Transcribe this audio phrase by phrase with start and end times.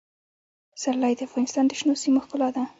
[0.73, 2.63] پسرلی د افغانستان د شنو سیمو ښکلا ده.